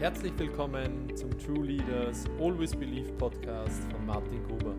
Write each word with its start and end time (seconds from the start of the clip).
Herzlich 0.00 0.32
willkommen 0.38 1.14
zum 1.14 1.28
True 1.38 1.66
Leaders 1.66 2.24
Always 2.40 2.74
Believe 2.74 3.12
Podcast 3.18 3.82
von 3.92 4.06
Martin 4.06 4.42
Gruber. 4.44 4.74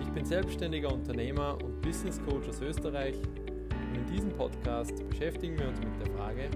Ich 0.00 0.08
bin 0.08 0.24
selbstständiger 0.24 0.92
Unternehmer 0.92 1.56
und 1.62 1.80
Business 1.80 2.20
Coach 2.26 2.48
aus 2.48 2.60
Österreich 2.60 3.14
und 3.14 3.98
in 3.98 4.04
diesem 4.12 4.30
Podcast 4.30 5.08
beschäftigen 5.08 5.56
wir 5.56 5.68
uns 5.68 5.78
mit 5.78 5.90
der 6.04 6.12
Frage, 6.16 6.50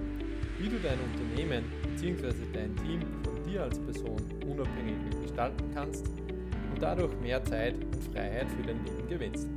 wie 0.59 0.69
du 0.69 0.81
dein 0.81 0.99
Unternehmen 0.99 1.65
bzw. 1.95 2.35
dein 2.53 2.75
Team 2.75 3.03
von 3.23 3.41
dir 3.45 3.63
als 3.63 3.79
Person 3.79 4.21
unabhängig 4.45 4.97
gestalten 5.23 5.71
kannst 5.73 6.09
und 6.09 6.83
dadurch 6.83 7.17
mehr 7.21 7.45
Zeit 7.45 7.77
und 7.77 8.03
Freiheit 8.13 8.51
für 8.51 8.67
dein 8.67 8.85
Leben 8.85 9.09
gewinnst. 9.09 9.49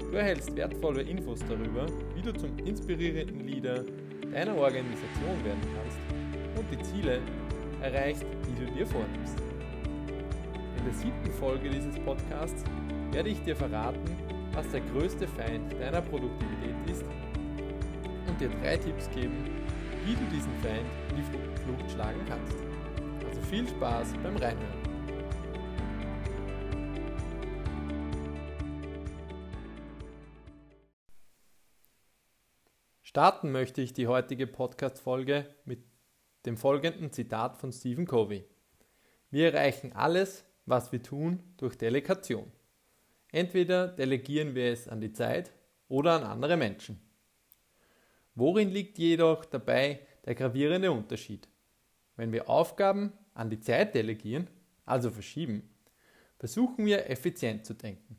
Du 0.00 0.16
erhältst 0.16 0.56
wertvolle 0.56 1.02
Infos 1.02 1.40
darüber, 1.46 1.84
wie 2.14 2.22
du 2.22 2.32
zum 2.32 2.56
inspirierenden 2.60 3.46
Leader 3.46 3.84
deiner 4.32 4.56
Organisation 4.56 5.44
werden 5.44 5.60
kannst 5.76 6.11
die 6.72 6.82
Ziele 6.82 7.20
erreichst, 7.82 8.24
die 8.46 8.64
du 8.64 8.70
dir 8.72 8.86
vornimmst. 8.86 9.38
In 10.78 10.84
der 10.84 10.94
siebten 10.94 11.32
Folge 11.32 11.68
dieses 11.68 11.98
Podcasts 12.00 12.64
werde 13.12 13.28
ich 13.28 13.42
dir 13.42 13.54
verraten, 13.54 14.00
was 14.52 14.68
der 14.70 14.80
größte 14.80 15.28
Feind 15.28 15.72
deiner 15.78 16.00
Produktivität 16.00 16.74
ist 16.90 17.04
und 18.26 18.40
dir 18.40 18.48
drei 18.62 18.76
Tipps 18.76 19.10
geben, 19.10 19.44
wie 20.04 20.14
du 20.14 20.24
diesen 20.34 20.52
Feind 20.60 20.86
in 21.10 21.16
die 21.16 21.60
Flucht 21.62 21.90
schlagen 21.92 22.20
kannst. 22.26 22.56
Also 23.28 23.40
viel 23.42 23.68
Spaß 23.68 24.14
beim 24.22 24.36
Reinhören. 24.36 24.82
Starten 33.02 33.52
möchte 33.52 33.82
ich 33.82 33.92
die 33.92 34.06
heutige 34.06 34.46
Podcast-Folge 34.46 35.44
mit 35.66 35.91
dem 36.46 36.56
folgenden 36.56 37.12
Zitat 37.12 37.56
von 37.56 37.72
Stephen 37.72 38.06
Covey. 38.06 38.44
Wir 39.30 39.52
erreichen 39.52 39.92
alles, 39.92 40.44
was 40.66 40.92
wir 40.92 41.02
tun, 41.02 41.42
durch 41.56 41.76
Delegation. 41.76 42.50
Entweder 43.30 43.88
delegieren 43.88 44.54
wir 44.54 44.72
es 44.72 44.88
an 44.88 45.00
die 45.00 45.12
Zeit 45.12 45.52
oder 45.88 46.12
an 46.12 46.24
andere 46.24 46.56
Menschen. 46.56 47.00
Worin 48.34 48.70
liegt 48.70 48.98
jedoch 48.98 49.44
dabei 49.44 50.00
der 50.24 50.34
gravierende 50.34 50.90
Unterschied? 50.90 51.48
Wenn 52.16 52.32
wir 52.32 52.48
Aufgaben 52.48 53.12
an 53.34 53.50
die 53.50 53.60
Zeit 53.60 53.94
delegieren, 53.94 54.48
also 54.84 55.10
verschieben, 55.10 55.70
versuchen 56.38 56.84
wir 56.84 57.08
effizient 57.08 57.64
zu 57.64 57.74
denken. 57.74 58.16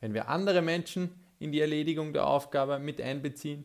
Wenn 0.00 0.14
wir 0.14 0.28
andere 0.28 0.62
Menschen 0.62 1.10
in 1.38 1.52
die 1.52 1.60
Erledigung 1.60 2.12
der 2.12 2.26
Aufgabe 2.26 2.78
mit 2.78 3.00
einbeziehen, 3.00 3.64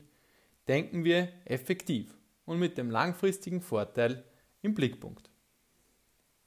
denken 0.67 1.03
wir 1.03 1.29
effektiv 1.45 2.20
und 2.45 2.59
mit 2.59 2.77
dem 2.77 2.89
langfristigen 2.89 3.61
Vorteil 3.61 4.23
im 4.61 4.73
Blickpunkt. 4.73 5.29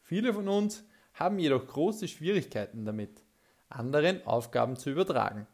Viele 0.02 0.32
von 0.34 0.48
uns 0.48 0.84
haben 1.14 1.38
jedoch 1.38 1.66
große 1.66 2.08
Schwierigkeiten 2.08 2.84
damit, 2.84 3.22
anderen 3.68 4.24
Aufgaben 4.26 4.76
zu 4.76 4.90
übertragen. 4.90 5.46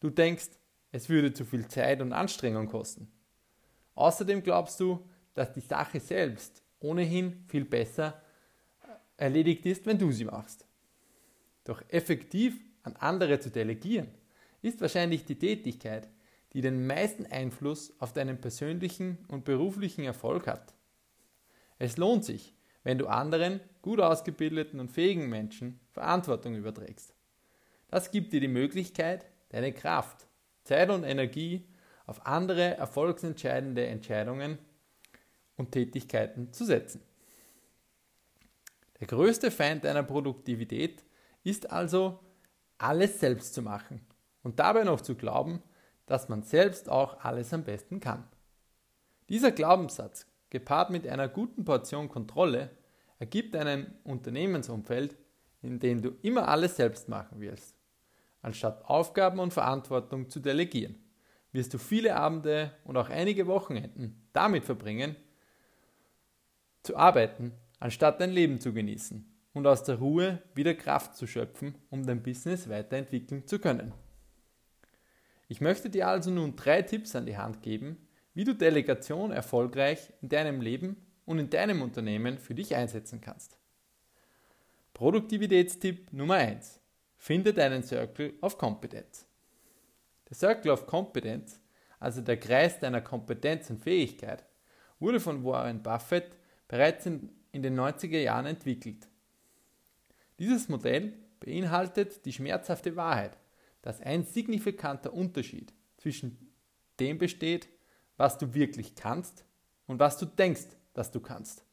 Du 0.00 0.10
denkst, 0.10 0.50
es 0.92 1.08
würde 1.08 1.32
zu 1.32 1.44
viel 1.44 1.66
Zeit 1.68 2.00
und 2.00 2.12
Anstrengung 2.12 2.68
kosten. 2.68 3.10
Außerdem 3.94 4.42
glaubst 4.42 4.78
du, 4.80 5.08
dass 5.34 5.52
die 5.52 5.60
Sache 5.60 6.00
selbst 6.00 6.62
ohnehin 6.80 7.44
viel 7.48 7.64
besser 7.64 8.22
erledigt 9.16 9.66
ist, 9.66 9.86
wenn 9.86 9.98
du 9.98 10.10
sie 10.12 10.24
machst. 10.24 10.66
Doch 11.64 11.82
effektiv 11.88 12.60
an 12.82 12.96
andere 12.96 13.40
zu 13.40 13.50
delegieren, 13.50 14.08
ist 14.62 14.80
wahrscheinlich 14.80 15.24
die 15.24 15.38
Tätigkeit, 15.38 16.08
die 16.54 16.60
den 16.60 16.86
meisten 16.86 17.26
Einfluss 17.26 17.92
auf 18.00 18.12
deinen 18.12 18.40
persönlichen 18.40 19.18
und 19.28 19.44
beruflichen 19.44 20.04
Erfolg 20.04 20.46
hat. 20.46 20.72
Es 21.78 21.96
lohnt 21.96 22.24
sich, 22.24 22.54
wenn 22.84 22.98
du 22.98 23.08
anderen 23.08 23.60
gut 23.82 24.00
ausgebildeten 24.00 24.78
und 24.78 24.90
fähigen 24.90 25.28
Menschen 25.28 25.80
Verantwortung 25.90 26.54
überträgst. 26.54 27.14
Das 27.88 28.10
gibt 28.10 28.32
dir 28.32 28.40
die 28.40 28.48
Möglichkeit, 28.48 29.26
deine 29.50 29.72
Kraft, 29.72 30.26
Zeit 30.62 30.90
und 30.90 31.04
Energie 31.04 31.66
auf 32.06 32.24
andere 32.26 32.76
erfolgsentscheidende 32.76 33.86
Entscheidungen 33.86 34.58
und 35.56 35.72
Tätigkeiten 35.72 36.52
zu 36.52 36.64
setzen. 36.64 37.02
Der 39.00 39.06
größte 39.06 39.50
Feind 39.50 39.84
deiner 39.84 40.02
Produktivität 40.02 41.04
ist 41.42 41.70
also, 41.70 42.20
alles 42.78 43.20
selbst 43.20 43.54
zu 43.54 43.62
machen 43.62 44.00
und 44.42 44.58
dabei 44.58 44.84
noch 44.84 45.00
zu 45.00 45.14
glauben, 45.14 45.62
dass 46.06 46.28
man 46.28 46.42
selbst 46.42 46.88
auch 46.88 47.24
alles 47.24 47.52
am 47.52 47.64
besten 47.64 48.00
kann. 48.00 48.24
Dieser 49.28 49.52
Glaubenssatz, 49.52 50.26
gepaart 50.50 50.90
mit 50.90 51.06
einer 51.06 51.28
guten 51.28 51.64
Portion 51.64 52.08
Kontrolle, 52.08 52.70
ergibt 53.18 53.56
einen 53.56 53.94
Unternehmensumfeld, 54.04 55.16
in 55.62 55.80
dem 55.80 56.02
du 56.02 56.10
immer 56.22 56.48
alles 56.48 56.76
selbst 56.76 57.08
machen 57.08 57.40
willst. 57.40 57.74
Anstatt 58.42 58.84
Aufgaben 58.84 59.38
und 59.38 59.54
Verantwortung 59.54 60.28
zu 60.28 60.40
delegieren, 60.40 60.96
wirst 61.52 61.72
du 61.72 61.78
viele 61.78 62.16
Abende 62.16 62.72
und 62.84 62.96
auch 62.96 63.08
einige 63.08 63.46
Wochenenden 63.46 64.28
damit 64.32 64.64
verbringen, 64.64 65.16
zu 66.82 66.96
arbeiten, 66.96 67.52
anstatt 67.80 68.20
dein 68.20 68.30
Leben 68.30 68.60
zu 68.60 68.74
genießen 68.74 69.26
und 69.54 69.66
aus 69.66 69.84
der 69.84 69.96
Ruhe 69.96 70.42
wieder 70.54 70.74
Kraft 70.74 71.16
zu 71.16 71.26
schöpfen, 71.26 71.76
um 71.88 72.04
dein 72.04 72.22
Business 72.22 72.68
weiterentwickeln 72.68 73.46
zu 73.46 73.58
können. 73.58 73.92
Ich 75.54 75.60
möchte 75.60 75.88
dir 75.88 76.08
also 76.08 76.32
nun 76.32 76.56
drei 76.56 76.82
Tipps 76.82 77.14
an 77.14 77.26
die 77.26 77.36
Hand 77.36 77.62
geben, 77.62 78.08
wie 78.34 78.42
du 78.42 78.56
Delegation 78.56 79.30
erfolgreich 79.30 80.12
in 80.20 80.28
deinem 80.28 80.60
Leben 80.60 80.96
und 81.26 81.38
in 81.38 81.48
deinem 81.48 81.80
Unternehmen 81.80 82.38
für 82.38 82.56
dich 82.56 82.74
einsetzen 82.74 83.20
kannst. 83.20 83.56
Produktivitätstipp 84.94 86.12
Nummer 86.12 86.34
1. 86.34 86.80
Finde 87.18 87.54
deinen 87.54 87.84
Circle 87.84 88.34
of 88.40 88.58
Competence. 88.58 89.28
Der 90.28 90.34
Circle 90.34 90.72
of 90.72 90.88
Competence, 90.88 91.60
also 92.00 92.20
der 92.20 92.40
Kreis 92.40 92.80
deiner 92.80 93.00
Kompetenz 93.00 93.70
und 93.70 93.80
Fähigkeit, 93.80 94.44
wurde 94.98 95.20
von 95.20 95.44
Warren 95.44 95.84
Buffett 95.84 96.36
bereits 96.66 97.06
in, 97.06 97.30
in 97.52 97.62
den 97.62 97.78
90er 97.78 98.18
Jahren 98.18 98.46
entwickelt. 98.46 99.06
Dieses 100.40 100.68
Modell 100.68 101.12
beinhaltet 101.38 102.26
die 102.26 102.32
schmerzhafte 102.32 102.96
Wahrheit, 102.96 103.38
dass 103.84 104.00
ein 104.00 104.24
signifikanter 104.24 105.12
Unterschied 105.12 105.72
zwischen 105.98 106.50
dem 107.00 107.18
besteht, 107.18 107.68
was 108.16 108.38
du 108.38 108.54
wirklich 108.54 108.94
kannst 108.94 109.44
und 109.86 110.00
was 110.00 110.16
du 110.16 110.24
denkst, 110.24 110.68
dass 110.94 111.10
du 111.10 111.20
kannst. 111.20 111.66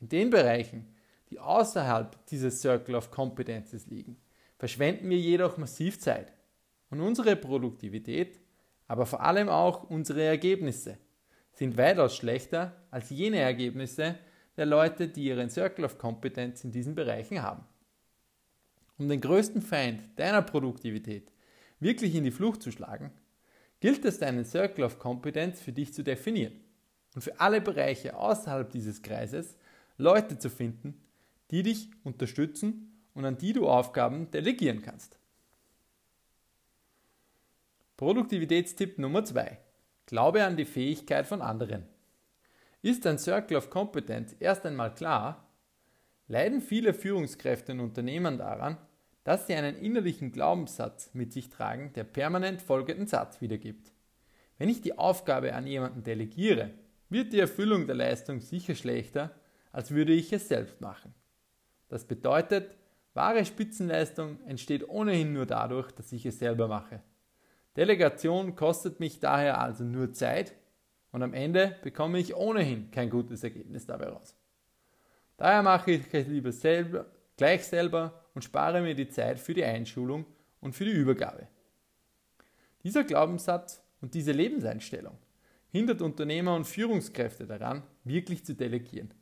In 0.00 0.08
den 0.08 0.30
Bereichen, 0.30 0.94
die 1.30 1.38
außerhalb 1.38 2.26
dieses 2.26 2.60
Circle 2.60 2.94
of 2.94 3.10
Competences 3.10 3.86
liegen, 3.86 4.16
verschwenden 4.58 5.10
wir 5.10 5.18
jedoch 5.18 5.58
massiv 5.58 6.00
Zeit. 6.00 6.32
Und 6.90 7.00
unsere 7.00 7.36
Produktivität, 7.36 8.40
aber 8.86 9.06
vor 9.06 9.22
allem 9.22 9.48
auch 9.48 9.84
unsere 9.84 10.22
Ergebnisse, 10.22 10.98
sind 11.52 11.76
weitaus 11.76 12.16
schlechter 12.16 12.76
als 12.90 13.10
jene 13.10 13.38
Ergebnisse 13.38 14.16
der 14.56 14.66
Leute, 14.66 15.08
die 15.08 15.24
ihren 15.24 15.50
Circle 15.50 15.84
of 15.84 15.98
Competence 15.98 16.64
in 16.64 16.72
diesen 16.72 16.94
Bereichen 16.94 17.42
haben. 17.42 17.64
Um 19.02 19.08
den 19.08 19.20
größten 19.20 19.62
Feind 19.62 20.16
deiner 20.16 20.42
Produktivität 20.42 21.32
wirklich 21.80 22.14
in 22.14 22.22
die 22.22 22.30
Flucht 22.30 22.62
zu 22.62 22.70
schlagen, 22.70 23.10
gilt 23.80 24.04
es, 24.04 24.20
deinen 24.20 24.44
Circle 24.44 24.84
of 24.84 25.00
Competence 25.00 25.60
für 25.60 25.72
dich 25.72 25.92
zu 25.92 26.04
definieren 26.04 26.60
und 27.16 27.22
für 27.22 27.40
alle 27.40 27.60
Bereiche 27.60 28.16
außerhalb 28.16 28.70
dieses 28.70 29.02
Kreises 29.02 29.56
Leute 29.96 30.38
zu 30.38 30.50
finden, 30.50 31.02
die 31.50 31.64
dich 31.64 31.90
unterstützen 32.04 32.96
und 33.12 33.24
an 33.24 33.38
die 33.38 33.52
du 33.52 33.68
Aufgaben 33.68 34.30
delegieren 34.30 34.82
kannst. 34.82 35.18
Produktivitätstipp 37.96 39.00
Nummer 39.00 39.24
2. 39.24 39.58
Glaube 40.06 40.44
an 40.44 40.56
die 40.56 40.64
Fähigkeit 40.64 41.26
von 41.26 41.42
anderen. 41.42 41.88
Ist 42.82 43.04
dein 43.04 43.18
Circle 43.18 43.56
of 43.56 43.68
Competence 43.68 44.36
erst 44.38 44.64
einmal 44.64 44.94
klar, 44.94 45.48
leiden 46.28 46.60
viele 46.60 46.94
Führungskräfte 46.94 47.72
und 47.72 47.80
Unternehmen 47.80 48.38
daran, 48.38 48.78
dass 49.24 49.46
sie 49.46 49.54
einen 49.54 49.76
innerlichen 49.76 50.32
Glaubenssatz 50.32 51.10
mit 51.14 51.32
sich 51.32 51.48
tragen, 51.48 51.92
der 51.94 52.04
permanent 52.04 52.60
folgenden 52.60 53.06
Satz 53.06 53.40
wiedergibt. 53.40 53.92
Wenn 54.58 54.68
ich 54.68 54.80
die 54.80 54.98
Aufgabe 54.98 55.54
an 55.54 55.66
jemanden 55.66 56.02
delegiere, 56.02 56.70
wird 57.08 57.32
die 57.32 57.40
Erfüllung 57.40 57.86
der 57.86 57.96
Leistung 57.96 58.40
sicher 58.40 58.74
schlechter, 58.74 59.34
als 59.70 59.90
würde 59.90 60.12
ich 60.12 60.32
es 60.32 60.48
selbst 60.48 60.80
machen. 60.80 61.14
Das 61.88 62.04
bedeutet, 62.06 62.76
wahre 63.14 63.44
Spitzenleistung 63.44 64.40
entsteht 64.46 64.88
ohnehin 64.88 65.32
nur 65.32 65.46
dadurch, 65.46 65.92
dass 65.92 66.12
ich 66.12 66.26
es 66.26 66.38
selber 66.38 66.68
mache. 66.68 67.02
Delegation 67.76 68.54
kostet 68.54 69.00
mich 69.00 69.20
daher 69.20 69.60
also 69.60 69.84
nur 69.84 70.12
Zeit 70.12 70.54
und 71.10 71.22
am 71.22 71.34
Ende 71.34 71.76
bekomme 71.82 72.18
ich 72.18 72.34
ohnehin 72.34 72.90
kein 72.90 73.10
gutes 73.10 73.44
Ergebnis 73.44 73.86
dabei 73.86 74.08
raus. 74.08 74.36
Daher 75.36 75.62
mache 75.62 75.92
ich 75.92 76.02
es 76.12 76.26
lieber 76.26 76.52
selber, 76.52 77.06
gleich 77.36 77.64
selber 77.64 78.21
und 78.34 78.42
spare 78.42 78.80
mir 78.82 78.94
die 78.94 79.08
Zeit 79.08 79.38
für 79.38 79.54
die 79.54 79.64
Einschulung 79.64 80.26
und 80.60 80.74
für 80.74 80.84
die 80.84 80.92
Übergabe. 80.92 81.48
Dieser 82.82 83.04
Glaubenssatz 83.04 83.82
und 84.00 84.14
diese 84.14 84.32
Lebenseinstellung 84.32 85.16
hindert 85.68 86.02
Unternehmer 86.02 86.54
und 86.54 86.66
Führungskräfte 86.66 87.46
daran, 87.46 87.82
wirklich 88.04 88.44
zu 88.44 88.54
delegieren. 88.54 89.12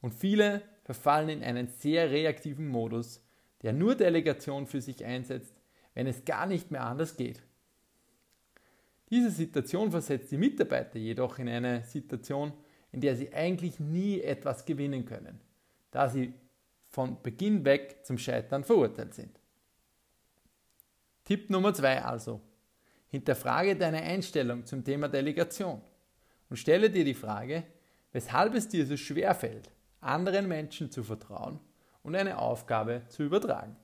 Und 0.00 0.14
viele 0.14 0.62
verfallen 0.84 1.28
in 1.28 1.42
einen 1.42 1.68
sehr 1.68 2.10
reaktiven 2.10 2.68
Modus, 2.68 3.22
der 3.62 3.72
nur 3.72 3.94
Delegation 3.94 4.66
für 4.66 4.80
sich 4.80 5.04
einsetzt, 5.04 5.54
wenn 5.94 6.06
es 6.06 6.24
gar 6.24 6.46
nicht 6.46 6.70
mehr 6.70 6.84
anders 6.84 7.16
geht. 7.16 7.42
Diese 9.10 9.30
Situation 9.30 9.90
versetzt 9.90 10.30
die 10.30 10.36
Mitarbeiter 10.36 10.98
jedoch 10.98 11.38
in 11.38 11.48
eine 11.48 11.84
Situation, 11.84 12.52
in 12.92 13.00
der 13.00 13.16
sie 13.16 13.32
eigentlich 13.32 13.78
nie 13.78 14.20
etwas 14.20 14.64
gewinnen 14.64 15.04
können, 15.04 15.40
da 15.90 16.08
sie 16.08 16.32
von 16.96 17.22
Beginn 17.22 17.62
weg 17.66 17.98
zum 18.04 18.16
Scheitern 18.16 18.64
verurteilt 18.64 19.12
sind. 19.12 19.38
Tipp 21.26 21.50
Nummer 21.50 21.74
zwei 21.74 22.02
also. 22.02 22.40
Hinterfrage 23.08 23.76
deine 23.76 24.00
Einstellung 24.00 24.64
zum 24.64 24.82
Thema 24.82 25.06
Delegation 25.06 25.82
und 26.48 26.56
stelle 26.56 26.88
dir 26.88 27.04
die 27.04 27.12
Frage, 27.12 27.64
weshalb 28.12 28.54
es 28.54 28.68
dir 28.68 28.86
so 28.86 28.96
schwer 28.96 29.34
fällt, 29.34 29.70
anderen 30.00 30.48
Menschen 30.48 30.90
zu 30.90 31.04
vertrauen 31.04 31.60
und 32.02 32.16
eine 32.16 32.38
Aufgabe 32.38 33.02
zu 33.08 33.24
übertragen. 33.24 33.76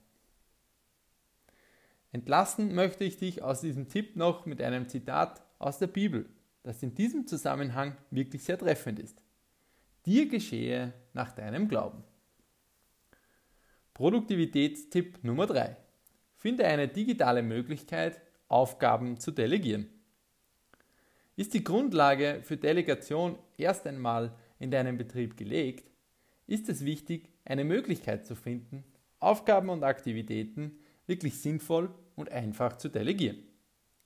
Entlassen 2.13 2.75
möchte 2.75 3.05
ich 3.05 3.19
dich 3.19 3.43
aus 3.43 3.61
diesem 3.61 3.91
Tipp 3.91 4.17
noch 4.17 4.47
mit 4.47 4.63
einem 4.63 4.89
Zitat 4.89 5.43
aus 5.59 5.79
der 5.79 5.89
Bibel, 5.89 6.31
das 6.63 6.83
in 6.83 6.95
diesem 6.95 7.27
Zusammenhang 7.27 7.95
wirklich 8.11 8.43
sehr 8.43 8.57
treffend 8.57 8.99
ist. 8.99 9.23
Dir 10.07 10.31
geschehe 10.31 10.95
nach 11.13 11.33
deinem 11.33 11.69
Glauben. 11.69 12.05
Produktivitätstipp 13.95 15.23
Nummer 15.23 15.47
3. 15.47 15.77
Finde 16.35 16.67
eine 16.67 16.89
digitale 16.89 17.43
Möglichkeit, 17.43 18.23
Aufgaben 18.49 19.21
zu 19.21 19.33
delegieren. 19.33 19.87
Ist 21.37 21.53
die 21.53 21.63
Grundlage 21.63 22.41
für 22.43 22.57
Delegation 22.57 23.39
erst 23.59 23.87
einmal 23.87 24.35
in 24.59 24.71
deinem 24.71 24.97
Betrieb 24.97 25.37
gelegt, 25.37 25.91
ist 26.47 26.71
es 26.71 26.87
wichtig, 26.87 27.29
eine 27.45 27.65
Möglichkeit 27.65 28.25
zu 28.27 28.35
finden, 28.35 28.83
Aufgaben 29.21 29.69
und 29.69 29.85
Aktivitäten 29.85 30.79
wirklich 31.07 31.39
sinnvoll 31.41 31.95
und 32.17 32.33
einfach 32.33 32.79
zu 32.79 32.89
delegieren. 32.89 33.43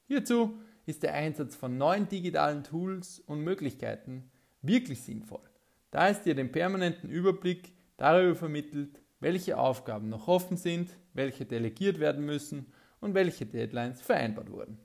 Hierzu 0.09 0.59
ist 0.85 1.05
der 1.05 1.15
Einsatz 1.15 1.55
von 1.55 1.79
neuen 1.79 2.09
digitalen 2.09 2.65
Tools 2.65 3.21
und 3.21 3.41
Möglichkeiten 3.41 4.33
wirklich 4.63 5.03
sinnvoll, 5.03 5.49
da 5.93 6.09
es 6.09 6.23
dir 6.23 6.35
den 6.35 6.51
permanenten 6.51 7.09
Überblick 7.09 7.73
darüber 7.97 8.35
vermittelt, 8.35 9.01
welche 9.21 9.59
Aufgaben 9.59 10.09
noch 10.09 10.29
offen 10.29 10.57
sind, 10.57 10.91
welche 11.15 11.47
delegiert 11.47 11.99
werden 11.99 12.25
müssen 12.25 12.73
und 13.01 13.15
welche 13.15 13.47
Deadlines 13.47 14.03
vereinbart 14.03 14.51
wurden. 14.51 14.79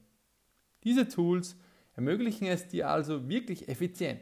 Diese 0.83 1.07
Tools 1.07 1.55
ermöglichen 1.95 2.47
es 2.47 2.67
dir 2.67 2.89
also 2.89 3.27
wirklich 3.27 3.67
effizient, 3.67 4.21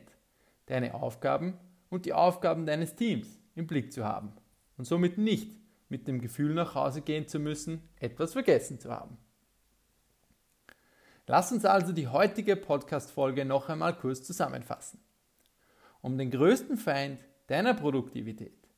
deine 0.65 0.93
Aufgaben 0.95 1.57
und 1.89 2.05
die 2.05 2.13
Aufgaben 2.13 2.65
deines 2.65 2.95
Teams 2.95 3.39
im 3.55 3.67
Blick 3.67 3.93
zu 3.93 4.05
haben 4.05 4.33
und 4.77 4.85
somit 4.85 5.17
nicht 5.17 5.55
mit 5.89 6.07
dem 6.07 6.21
Gefühl 6.21 6.53
nach 6.53 6.75
Hause 6.75 7.01
gehen 7.01 7.27
zu 7.27 7.39
müssen, 7.39 7.81
etwas 7.99 8.33
vergessen 8.33 8.79
zu 8.79 8.91
haben. 8.91 9.17
Lass 11.27 11.51
uns 11.51 11.65
also 11.65 11.91
die 11.93 12.07
heutige 12.07 12.55
Podcast-Folge 12.55 13.45
noch 13.45 13.69
einmal 13.69 13.95
kurz 13.95 14.23
zusammenfassen. 14.23 14.99
Um 16.01 16.17
den 16.17 16.31
größten 16.31 16.77
Feind 16.77 17.19
deiner 17.47 17.73
Produktivität, 17.73 18.68